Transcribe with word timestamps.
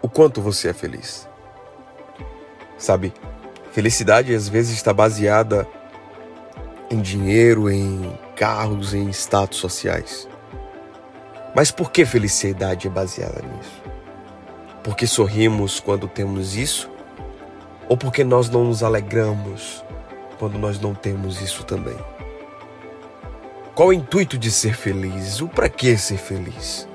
o 0.00 0.08
quanto 0.08 0.40
você 0.40 0.68
é 0.68 0.72
feliz. 0.72 1.28
Sabe, 2.76 3.12
felicidade 3.70 4.34
às 4.34 4.48
vezes 4.48 4.74
está 4.74 4.92
baseada 4.92 5.66
em 6.90 7.00
dinheiro, 7.00 7.70
em 7.70 8.18
carros, 8.34 8.92
em 8.92 9.08
status 9.10 9.58
sociais. 9.58 10.28
Mas 11.54 11.70
por 11.70 11.90
que 11.90 12.04
felicidade 12.04 12.86
é 12.86 12.90
baseada 12.90 13.40
nisso? 13.42 13.82
Porque 14.82 15.06
sorrimos 15.06 15.78
quando 15.78 16.08
temos 16.08 16.56
isso? 16.56 16.90
Ou 17.88 17.96
porque 17.96 18.24
nós 18.24 18.50
não 18.50 18.64
nos 18.64 18.82
alegramos 18.82 19.84
quando 20.38 20.58
nós 20.58 20.80
não 20.80 20.94
temos 20.94 21.40
isso 21.40 21.62
também? 21.64 21.96
Qual 23.74 23.88
o 23.88 23.92
intuito 23.92 24.36
de 24.36 24.50
ser 24.50 24.74
feliz? 24.74 25.40
O 25.40 25.48
para 25.48 25.68
que 25.68 25.96
ser 25.96 26.18
feliz? 26.18 26.88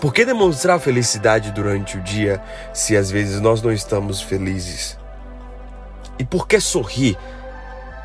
Por 0.00 0.14
que 0.14 0.24
demonstrar 0.24 0.80
felicidade 0.80 1.52
durante 1.52 1.98
o 1.98 2.00
dia 2.00 2.42
se 2.72 2.96
às 2.96 3.10
vezes 3.10 3.38
nós 3.38 3.60
não 3.60 3.70
estamos 3.70 4.22
felizes? 4.22 4.98
E 6.18 6.24
por 6.24 6.48
que 6.48 6.58
sorrir 6.58 7.18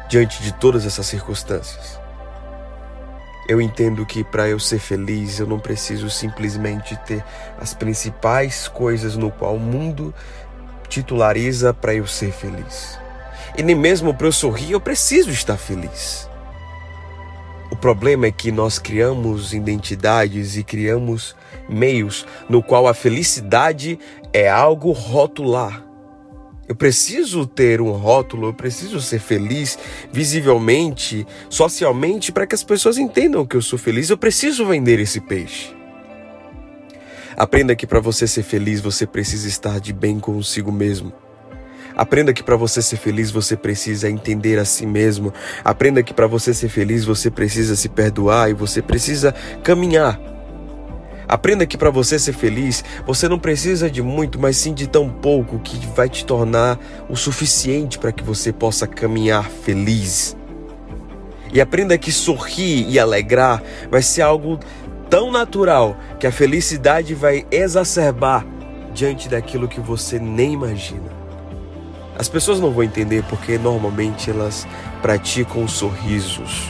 diante 0.09 0.43
de 0.43 0.51
todas 0.51 0.85
essas 0.85 1.05
circunstâncias? 1.05 1.97
Eu 3.47 3.61
entendo 3.61 4.05
que 4.05 4.25
para 4.25 4.45
eu 4.49 4.59
ser 4.59 4.79
feliz 4.79 5.39
eu 5.39 5.47
não 5.47 5.57
preciso 5.57 6.09
simplesmente 6.09 6.97
ter 7.05 7.23
as 7.57 7.73
principais 7.73 8.67
coisas 8.67 9.15
no 9.15 9.31
qual 9.31 9.55
o 9.55 9.59
mundo 9.59 10.13
titulariza 10.89 11.73
para 11.73 11.95
eu 11.95 12.05
ser 12.05 12.33
feliz. 12.33 12.99
E 13.57 13.63
nem 13.63 13.75
mesmo 13.75 14.13
para 14.13 14.27
eu 14.27 14.33
sorrir 14.33 14.73
eu 14.73 14.81
preciso 14.81 15.29
estar 15.29 15.55
feliz. 15.55 16.29
O 17.71 17.75
problema 17.75 18.27
é 18.27 18.31
que 18.31 18.51
nós 18.51 18.77
criamos 18.77 19.53
identidades 19.53 20.55
e 20.55 20.63
criamos 20.63 21.35
meios 21.67 22.25
no 22.47 22.61
qual 22.61 22.87
a 22.87 22.93
felicidade 22.93 23.99
é 24.31 24.49
algo 24.49 24.91
rotular. 24.91 25.83
Eu 26.67 26.75
preciso 26.75 27.45
ter 27.45 27.79
um 27.79 27.91
rótulo, 27.91 28.47
eu 28.47 28.53
preciso 28.53 28.99
ser 28.99 29.19
feliz 29.19 29.77
visivelmente, 30.11 31.25
socialmente, 31.47 32.31
para 32.31 32.47
que 32.47 32.55
as 32.55 32.63
pessoas 32.63 32.97
entendam 32.97 33.45
que 33.45 33.55
eu 33.55 33.61
sou 33.61 33.77
feliz. 33.77 34.09
Eu 34.09 34.17
preciso 34.17 34.65
vender 34.65 34.99
esse 34.99 35.21
peixe. 35.21 35.75
Aprenda 37.37 37.75
que 37.75 37.85
para 37.85 37.99
você 37.99 38.25
ser 38.27 38.43
feliz, 38.43 38.79
você 38.79 39.05
precisa 39.05 39.47
estar 39.47 39.79
de 39.79 39.93
bem 39.93 40.19
consigo 40.19 40.71
mesmo. 40.71 41.13
Aprenda 41.95 42.33
que 42.33 42.43
para 42.43 42.55
você 42.55 42.81
ser 42.81 42.97
feliz 42.97 43.31
você 43.31 43.55
precisa 43.55 44.09
entender 44.09 44.59
a 44.59 44.65
si 44.65 44.85
mesmo. 44.85 45.33
Aprenda 45.63 46.03
que 46.03 46.13
para 46.13 46.27
você 46.27 46.53
ser 46.53 46.69
feliz 46.69 47.05
você 47.05 47.31
precisa 47.31 47.75
se 47.75 47.87
perdoar 47.87 48.49
e 48.49 48.53
você 48.53 48.81
precisa 48.81 49.33
caminhar. 49.63 50.19
Aprenda 51.27 51.65
que 51.65 51.77
para 51.77 51.89
você 51.89 52.19
ser 52.19 52.33
feliz 52.33 52.83
você 53.05 53.27
não 53.27 53.39
precisa 53.39 53.89
de 53.89 54.01
muito, 54.01 54.39
mas 54.39 54.57
sim 54.57 54.73
de 54.73 54.87
tão 54.87 55.09
pouco 55.09 55.57
que 55.59 55.77
vai 55.87 56.07
te 56.09 56.25
tornar 56.25 56.77
o 57.09 57.15
suficiente 57.15 57.97
para 57.97 58.11
que 58.11 58.23
você 58.23 58.51
possa 58.51 58.85
caminhar 58.85 59.49
feliz. 59.49 60.37
E 61.51 61.61
aprenda 61.61 61.97
que 61.97 62.11
sorrir 62.11 62.85
e 62.89 62.99
alegrar 62.99 63.63
vai 63.89 64.01
ser 64.01 64.21
algo 64.21 64.59
tão 65.09 65.31
natural 65.31 65.97
que 66.19 66.27
a 66.27 66.31
felicidade 66.31 67.15
vai 67.15 67.45
exacerbar 67.49 68.45
diante 68.93 69.29
daquilo 69.29 69.67
que 69.67 69.79
você 69.79 70.19
nem 70.19 70.53
imagina. 70.53 71.24
As 72.17 72.29
pessoas 72.29 72.59
não 72.59 72.71
vão 72.71 72.83
entender 72.83 73.23
porque 73.23 73.57
normalmente 73.57 74.29
elas 74.29 74.65
praticam 75.01 75.67
sorrisos 75.67 76.69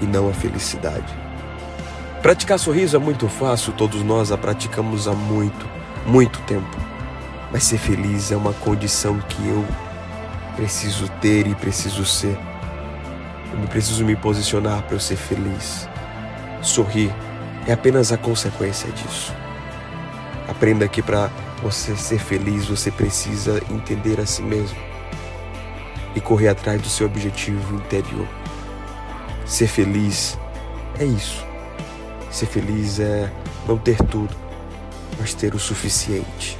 e 0.00 0.06
não 0.06 0.28
a 0.28 0.32
felicidade. 0.32 1.12
Praticar 2.20 2.58
sorriso 2.58 2.94
é 2.94 2.98
muito 2.98 3.26
fácil, 3.28 3.72
todos 3.72 4.02
nós 4.02 4.30
a 4.30 4.38
praticamos 4.38 5.08
há 5.08 5.12
muito, 5.12 5.66
muito 6.06 6.40
tempo. 6.42 6.76
Mas 7.50 7.64
ser 7.64 7.78
feliz 7.78 8.30
é 8.30 8.36
uma 8.36 8.52
condição 8.52 9.18
que 9.18 9.48
eu 9.48 9.64
preciso 10.56 11.08
ter 11.20 11.46
e 11.46 11.54
preciso 11.54 12.04
ser. 12.04 12.38
Eu 13.52 13.68
preciso 13.68 14.04
me 14.04 14.14
posicionar 14.14 14.82
para 14.82 14.96
eu 14.96 15.00
ser 15.00 15.16
feliz. 15.16 15.88
Sorrir 16.62 17.12
é 17.66 17.72
apenas 17.72 18.12
a 18.12 18.16
consequência 18.16 18.90
disso. 18.92 19.34
Aprenda 20.48 20.86
que 20.86 21.02
para 21.02 21.30
você 21.62 21.96
ser 21.96 22.18
feliz, 22.18 22.66
você 22.66 22.90
precisa 22.90 23.62
entender 23.70 24.20
a 24.20 24.26
si 24.26 24.42
mesmo 24.42 24.76
e 26.14 26.20
correr 26.20 26.48
atrás 26.48 26.80
do 26.82 26.88
seu 26.88 27.06
objetivo 27.06 27.76
interior. 27.76 28.26
Ser 29.46 29.68
feliz 29.68 30.38
é 30.98 31.04
isso. 31.04 31.46
Ser 32.30 32.46
feliz 32.46 32.98
é 32.98 33.30
não 33.66 33.78
ter 33.78 33.96
tudo, 33.96 34.34
mas 35.18 35.34
ter 35.34 35.54
o 35.54 35.58
suficiente. 35.58 36.58